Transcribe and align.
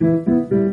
thank 0.00 0.50
you 0.52 0.69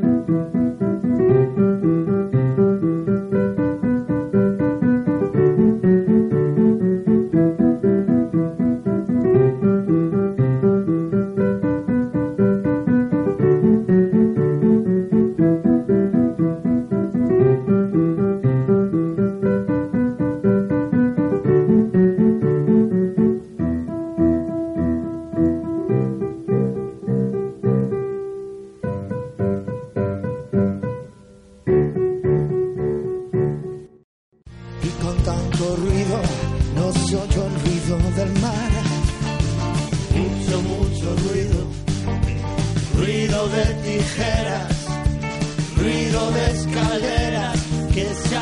Ruido 43.38 43.56
de 43.56 43.74
tijeras. 43.84 44.86
Ruido 45.76 46.32
de 46.32 46.52
escaleras 46.54 47.60
que 47.94 48.06
se 48.06 48.36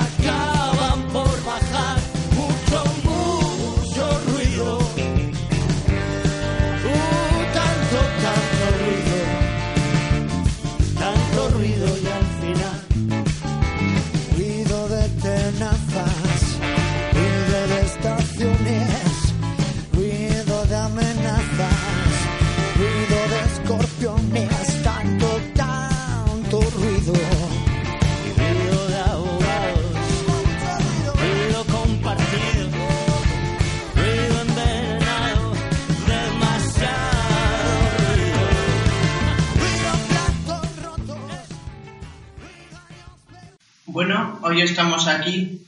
Bueno, 44.05 44.37
hoy 44.43 44.61
estamos 44.61 45.07
aquí, 45.07 45.65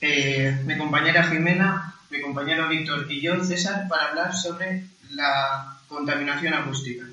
eh, 0.00 0.60
mi 0.66 0.76
compañera 0.76 1.28
Jimena, 1.28 1.94
mi 2.10 2.20
compañero 2.20 2.66
Víctor 2.66 3.06
y 3.08 3.20
yo, 3.20 3.44
César, 3.44 3.86
para 3.88 4.08
hablar 4.08 4.34
sobre 4.34 4.86
la 5.10 5.78
contaminación 5.86 6.52
acústica. 6.52 7.04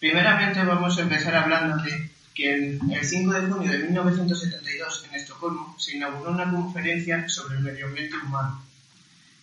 Primeramente 0.00 0.64
vamos 0.64 0.98
a 0.98 1.02
empezar 1.02 1.36
hablando 1.36 1.80
de 1.84 2.10
que 2.34 2.52
el, 2.52 2.80
el 2.92 3.06
5 3.06 3.32
de 3.32 3.46
junio 3.46 3.70
de 3.70 3.78
1972 3.78 5.04
en 5.08 5.14
Estocolmo 5.14 5.76
se 5.78 5.96
inauguró 5.96 6.32
una 6.32 6.50
conferencia 6.50 7.28
sobre 7.28 7.58
el 7.58 7.62
medio 7.62 7.86
ambiente 7.86 8.16
humano. 8.16 8.60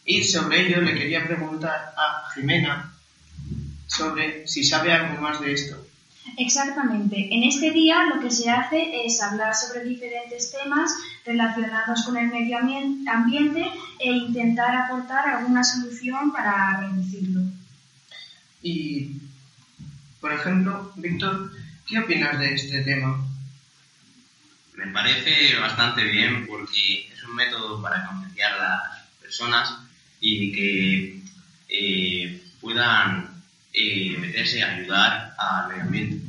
Y 0.03 0.25
sobre 0.25 0.67
ello 0.67 0.81
le 0.81 0.93
quería 0.95 1.25
preguntar 1.25 1.95
a 1.95 2.33
Jimena 2.33 2.93
sobre 3.87 4.45
si 4.45 4.61
sabe 4.61 4.91
algo 4.91 5.21
más 5.21 5.39
de 5.39 5.53
esto. 5.53 5.87
Exactamente. 6.37 7.33
En 7.33 7.43
este 7.43 7.71
día 7.71 8.05
lo 8.13 8.19
que 8.19 8.31
se 8.31 8.49
hace 8.49 9.05
es 9.05 9.21
hablar 9.21 9.55
sobre 9.55 9.85
diferentes 9.85 10.51
temas 10.51 10.91
relacionados 11.25 12.03
con 12.03 12.17
el 12.17 12.27
medio 12.27 12.57
ambiente 12.57 13.65
e 13.99 14.11
intentar 14.11 14.75
aportar 14.75 15.29
alguna 15.29 15.63
solución 15.63 16.31
para 16.33 16.81
reducirlo. 16.81 17.41
Y, 18.61 19.11
por 20.19 20.33
ejemplo, 20.33 20.91
Víctor, 20.95 21.51
¿qué 21.87 21.99
opinas 21.99 22.39
de 22.39 22.53
este 22.53 22.83
tema? 22.83 23.23
Me 24.75 24.87
parece 24.87 25.55
bastante 25.57 26.03
bien 26.03 26.45
porque 26.47 27.07
es 27.13 27.23
un 27.23 27.35
método 27.35 27.81
para 27.81 28.07
concienciar 28.07 28.53
a 28.53 28.69
las 28.69 29.05
personas 29.21 29.77
y 30.19 30.51
que 30.51 31.21
eh, 31.69 32.43
puedan 32.59 33.34
eh, 33.75 34.17
meterse 34.17 34.63
a 34.63 34.73
ayudar 34.75 35.35
al 35.37 35.67
medio 35.69 35.83
ambiente. 35.83 36.25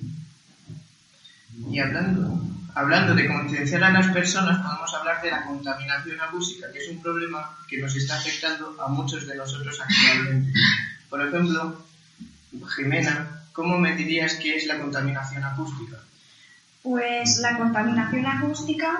Y 1.70 1.78
hablando, 1.78 2.40
hablando 2.74 3.14
de 3.14 3.26
concienciar 3.28 3.84
a 3.84 3.90
las 3.90 4.08
personas, 4.08 4.58
podemos 4.60 4.92
hablar 4.94 5.22
de 5.22 5.30
la 5.30 5.44
contaminación 5.44 6.20
acústica, 6.20 6.70
que 6.72 6.78
es 6.80 6.88
un 6.90 7.00
problema 7.00 7.50
que 7.68 7.78
nos 7.78 7.94
está 7.96 8.16
afectando 8.16 8.76
a 8.80 8.88
muchos 8.88 9.26
de 9.26 9.36
nosotros 9.36 9.78
actualmente. 9.80 10.52
Por 11.08 11.26
ejemplo, 11.26 11.82
Jimena, 12.76 13.42
¿cómo 13.52 13.78
me 13.78 13.94
dirías 13.96 14.34
qué 14.34 14.56
es 14.56 14.66
la 14.66 14.78
contaminación 14.78 15.44
acústica? 15.44 15.96
Pues 16.82 17.38
la 17.38 17.56
contaminación 17.56 18.26
acústica, 18.26 18.90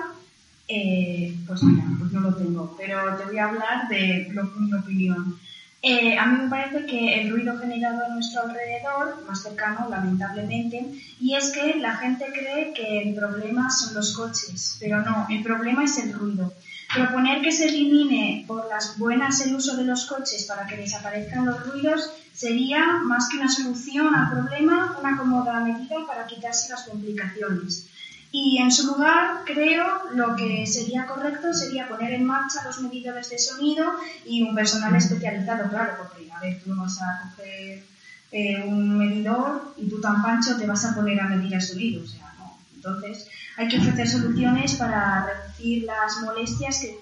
eh, 0.67 1.33
pues 1.45 1.63
mira, 1.63 1.83
pues 1.99 2.11
no 2.11 2.21
lo 2.21 2.35
tengo, 2.35 2.75
pero 2.77 3.15
te 3.15 3.25
voy 3.25 3.37
a 3.37 3.45
hablar 3.49 3.87
de 3.87 4.27
lo- 4.33 4.43
mi 4.45 4.73
opinión. 4.73 5.37
Eh, 5.81 6.17
a 6.17 6.25
mí 6.25 6.43
me 6.43 6.49
parece 6.49 6.85
que 6.85 7.21
el 7.21 7.29
ruido 7.29 7.57
generado 7.59 8.05
a 8.05 8.09
nuestro 8.09 8.41
alrededor, 8.41 9.23
más 9.27 9.43
cercano, 9.43 9.87
lamentablemente, 9.89 10.85
y 11.19 11.35
es 11.35 11.51
que 11.51 11.75
la 11.75 11.95
gente 11.97 12.25
cree 12.33 12.73
que 12.73 13.03
el 13.03 13.15
problema 13.15 13.69
son 13.69 13.93
los 13.93 14.15
coches, 14.15 14.77
pero 14.79 15.01
no, 15.01 15.27
el 15.29 15.43
problema 15.43 15.83
es 15.83 15.97
el 15.99 16.13
ruido. 16.13 16.51
Proponer 16.93 17.41
que 17.41 17.51
se 17.51 17.67
elimine 17.67 18.45
por 18.47 18.67
las 18.69 18.97
buenas 18.97 19.45
el 19.45 19.53
uso 19.53 19.75
de 19.75 19.83
los 19.83 20.05
coches 20.05 20.45
para 20.45 20.65
que 20.65 20.77
desaparezcan 20.77 21.45
los 21.45 21.63
ruidos 21.67 22.09
sería, 22.33 22.83
más 23.03 23.29
que 23.29 23.37
una 23.37 23.49
solución 23.49 24.15
al 24.15 24.31
problema, 24.31 24.95
una 24.99 25.17
cómoda 25.17 25.59
medida 25.59 25.97
para 26.07 26.25
quitarse 26.25 26.69
las 26.71 26.83
complicaciones. 26.83 27.87
Y 28.31 28.57
en 28.59 28.71
su 28.71 28.87
lugar, 28.87 29.43
creo, 29.45 29.85
lo 30.13 30.35
que 30.35 30.67
sería 30.67 31.05
correcto 31.05 31.53
sería 31.53 31.87
poner 31.87 32.13
en 32.13 32.25
marcha 32.25 32.63
los 32.65 32.81
medidores 32.81 33.29
de 33.29 33.39
sonido 33.39 33.85
y 34.25 34.43
un 34.43 34.53
personal 34.53 34.93
especializado, 34.95 35.69
claro, 35.69 35.93
porque, 35.97 36.29
a 36.31 36.39
ver, 36.39 36.61
tú 36.61 36.75
no 36.75 36.81
vas 36.81 37.01
a 37.01 37.21
coger 37.21 37.83
eh, 38.31 38.63
un 38.65 38.97
medidor 38.97 39.73
y 39.77 39.87
tú 39.89 40.01
tan 40.01 40.21
pancho 40.21 40.57
te 40.57 40.67
vas 40.67 40.83
a 40.83 40.93
poner 40.93 41.19
a 41.21 41.29
medir 41.29 41.53
el 41.53 41.61
sonido, 41.61 42.03
o 42.03 42.07
sea, 42.07 42.33
no. 42.37 42.57
Entonces, 42.75 43.27
hay 43.55 43.69
que 43.69 43.79
ofrecer 43.79 44.07
soluciones 44.07 44.75
para 44.75 45.25
reducir 45.25 45.83
las 45.83 46.21
molestias 46.21 46.79
que, 46.79 46.99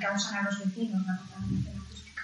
causan 0.00 0.34
a 0.34 0.42
los 0.50 0.58
vecinos 0.58 1.06
la 1.06 1.16
contaminación 1.18 1.76
acústica. 1.76 2.22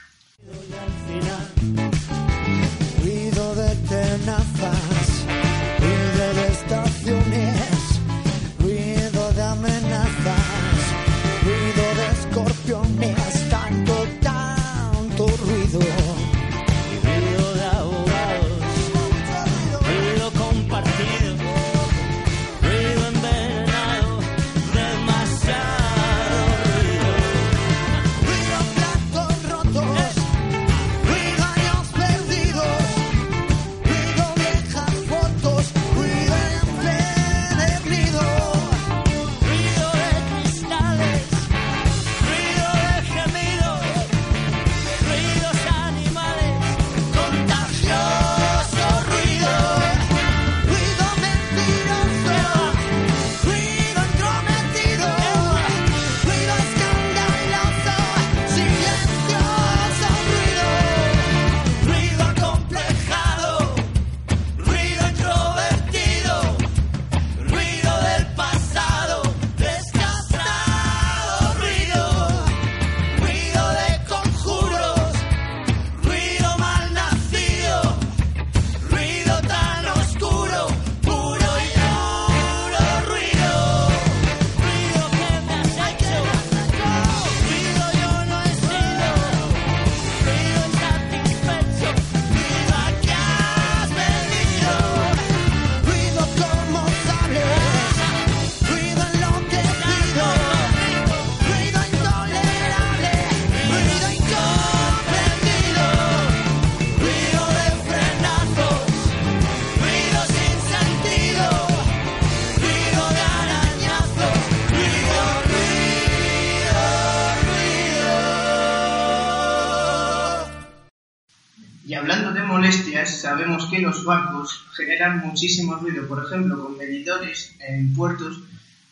Ya 121.91 123.05
sabemos 123.05 123.67
que 123.67 123.81
los 123.81 124.05
barcos 124.05 124.65
generan 124.77 125.19
muchísimo 125.19 125.75
ruido. 125.75 126.07
Por 126.07 126.25
ejemplo, 126.25 126.63
con 126.63 126.79
medidores 126.79 127.55
en 127.59 127.93
puertos 127.95 128.41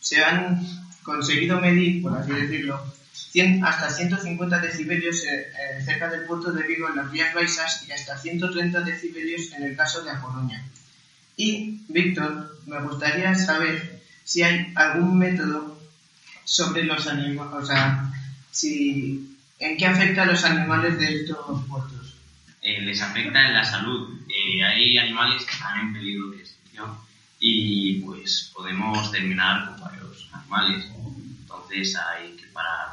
se 0.01 0.23
han 0.23 0.61
conseguido 1.03 1.61
medir, 1.61 2.01
por 2.01 2.17
así 2.17 2.31
decirlo, 2.33 2.83
hasta 3.63 3.89
150 3.89 4.59
decibelios 4.59 5.23
eh, 5.23 5.47
eh, 5.47 5.81
cerca 5.83 6.09
del 6.09 6.25
puerto 6.25 6.51
de 6.51 6.63
Vigo 6.63 6.89
en 6.89 6.97
las 6.97 7.11
Rías 7.11 7.33
Baixas 7.33 7.85
y 7.87 7.91
hasta 7.91 8.17
130 8.17 8.81
decibelios 8.81 9.53
en 9.53 9.63
el 9.63 9.75
caso 9.75 10.03
de 10.03 10.11
A 10.11 10.19
Coruña. 10.19 10.65
Y, 11.37 11.81
Víctor, 11.87 12.59
me 12.65 12.81
gustaría 12.81 13.33
saber 13.35 14.01
si 14.25 14.43
hay 14.43 14.73
algún 14.75 15.17
método 15.17 15.79
sobre 16.43 16.83
los 16.83 17.07
animales, 17.07 17.53
o 17.53 17.65
sea, 17.65 18.11
si, 18.51 19.37
¿en 19.59 19.77
qué 19.77 19.85
afecta 19.85 20.23
a 20.23 20.25
los 20.25 20.43
animales 20.43 20.99
de 20.99 21.21
estos 21.21 21.65
puertos? 21.65 21.98
Eh, 22.69 22.81
les 22.81 23.01
afecta 23.01 23.47
en 23.47 23.53
la 23.53 23.63
salud. 23.63 24.19
hay 24.65 24.97
animales 24.97 25.43
que 25.43 25.51
están 25.51 25.79
en 25.79 25.93
peligro 25.93 26.29
de 26.31 26.37
extinción 26.37 26.97
y 27.39 28.01
pues 28.01 28.51
podemos 28.53 29.11
terminar 29.11 29.65
con 29.65 29.81
varios 29.81 30.29
animales. 30.33 30.85
Entonces 31.41 31.95
hay 31.95 32.35
que 32.35 32.47
parar 32.47 32.89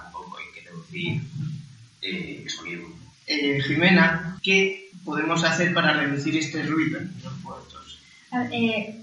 eh, 2.06 2.44
sonido. 2.49 2.84
Eh, 3.26 3.61
Jimena, 3.67 4.38
¿qué 4.43 4.90
podemos 5.05 5.43
hacer 5.43 5.75
para 5.75 5.93
reducir 5.94 6.37
este 6.37 6.62
ruido 6.62 6.99
en 6.99 7.12
los 7.22 7.32
puertos? 7.43 7.99
Eh, 8.52 9.02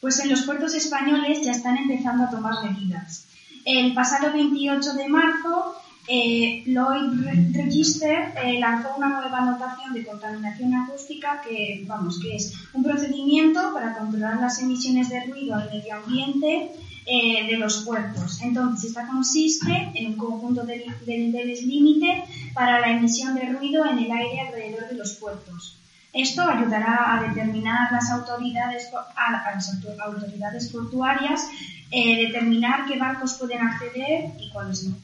pues 0.00 0.20
en 0.20 0.30
los 0.30 0.42
puertos 0.42 0.74
españoles 0.74 1.40
ya 1.44 1.50
están 1.50 1.76
empezando 1.76 2.24
a 2.24 2.30
tomar 2.30 2.54
medidas. 2.64 3.26
El 3.64 3.92
pasado 3.94 4.32
28 4.32 4.94
de 4.94 5.08
marzo, 5.08 5.76
Lloyd 6.08 7.52
Register 7.52 8.32
lanzó 8.58 8.96
una 8.96 9.20
nueva 9.20 9.38
anotación 9.38 9.94
de 9.94 10.04
contaminación 10.04 10.74
acústica 10.74 11.40
que, 11.40 11.84
vamos, 11.86 12.20
que 12.20 12.36
es 12.36 12.54
un 12.72 12.82
procedimiento 12.82 13.72
para 13.72 13.96
controlar 13.96 14.40
las 14.40 14.60
emisiones 14.60 15.08
de 15.08 15.24
ruido 15.26 15.54
al 15.54 15.70
medio 15.70 15.94
ambiente 15.94 16.72
eh, 17.06 17.46
de 17.50 17.56
los 17.56 17.78
puertos. 17.78 18.40
Entonces, 18.42 18.90
esta 18.90 19.06
consiste 19.06 19.90
en 19.94 20.12
un 20.12 20.16
conjunto 20.16 20.64
de, 20.64 20.84
niveles 21.06 21.62
límite 21.62 22.24
para 22.54 22.78
la 22.78 22.90
emisión 22.90 23.34
de 23.34 23.46
ruido 23.46 23.84
en 23.84 23.98
el 23.98 24.12
aire 24.12 24.40
alrededor 24.42 24.88
de 24.88 24.96
los 24.96 25.14
puertos. 25.14 25.76
Esto 26.12 26.42
ayudará 26.42 27.16
a 27.16 27.22
determinar 27.22 27.90
las 27.90 28.10
autoridades, 28.10 28.90
a, 29.16 29.32
las 29.32 29.70
autoridades 29.98 30.68
portuarias, 30.68 31.48
eh, 31.90 32.26
determinar 32.26 32.86
qué 32.86 32.98
barcos 32.98 33.34
pueden 33.34 33.62
acceder 33.62 34.30
y 34.38 34.50
cuáles 34.50 34.84
no. 34.84 34.96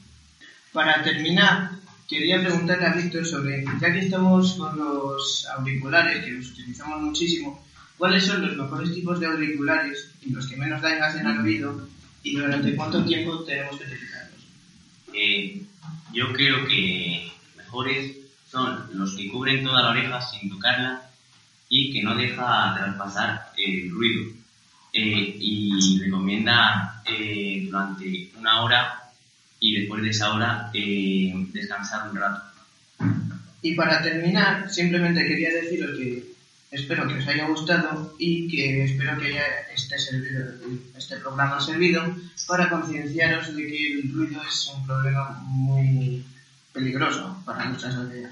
Para 0.77 1.01
terminar, 1.01 1.71
quería 2.07 2.39
preguntarle 2.39 2.85
a 2.85 2.93
Víctor 2.93 3.25
sobre, 3.25 3.65
ya 3.81 3.91
que 3.91 3.97
estamos 3.97 4.53
con 4.53 4.77
los 4.77 5.47
auriculares, 5.57 6.23
que 6.23 6.29
los 6.33 6.51
utilizamos 6.51 7.01
muchísimo, 7.01 7.65
¿Cuáles 7.97 8.27
son 8.27 8.45
los 8.45 8.55
mejores 8.55 8.93
tipos 8.93 9.19
de 9.19 9.25
auriculares 9.25 10.13
y 10.21 10.29
los 10.29 10.45
que 10.45 10.55
menos 10.55 10.79
daño 10.83 11.03
hacen 11.03 11.25
al 11.25 11.39
oído 11.39 11.87
y 12.21 12.35
durante 12.35 12.75
cuánto 12.75 13.03
tiempo 13.03 13.43
tenemos 13.43 13.75
que 13.75 13.85
utilizarlos? 13.85 14.39
Eh, 15.15 15.63
yo 16.13 16.31
creo 16.31 16.67
que 16.67 17.31
mejores 17.57 18.15
son 18.47 18.87
los 18.93 19.15
que 19.15 19.31
cubren 19.31 19.63
toda 19.63 19.81
la 19.81 19.89
oreja 19.89 20.21
sin 20.21 20.47
tocarla 20.47 21.09
y 21.69 21.91
que 21.91 22.03
no 22.03 22.13
deja 22.13 22.75
traspasar 22.77 23.51
el 23.57 23.89
ruido. 23.89 24.31
Eh, 24.93 25.37
y 25.39 25.99
recomienda 25.99 27.01
eh, 27.07 27.63
durante 27.65 28.31
una 28.37 28.61
hora 28.61 29.06
y 29.59 29.79
después 29.79 30.03
de 30.03 30.09
esa 30.09 30.33
hora 30.33 30.69
descansar 30.73 32.09
un 32.09 32.17
rato. 32.17 32.41
Y 33.61 33.75
para 33.75 34.01
terminar, 34.01 34.69
simplemente 34.69 35.25
quería 35.25 35.53
deciros 35.53 35.97
que 35.97 36.37
Espero 36.69 37.07
que 37.07 37.19
os 37.19 37.27
haya 37.27 37.47
gustado 37.47 38.15
y 38.19 38.47
que 38.49 38.83
espero 38.83 39.17
que 39.17 39.27
haya 39.27 39.45
este, 39.73 39.97
servido, 39.97 40.43
este 40.97 41.15
programa 41.17 41.61
servido 41.61 42.03
para 42.45 42.69
concienciaros 42.69 43.55
de 43.55 43.67
que 43.67 43.93
el 43.93 44.13
ruido 44.13 44.41
es 44.43 44.67
un 44.75 44.85
problema 44.85 45.39
muy 45.45 46.25
peligroso 46.73 47.41
para 47.45 47.65
nuestra 47.65 47.91
sociedad. 47.91 48.31